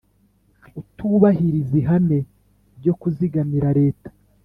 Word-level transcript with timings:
Utubahiriza 0.81 1.73
ihame 1.81 2.19
ryo 2.77 2.93
kuzigamira 2.99 3.69
leta 3.79 4.09